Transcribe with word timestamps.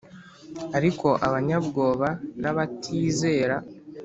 Ariko 0.77 1.07
abanyabwoba 1.27 2.07
n’abatizera, 2.41 3.57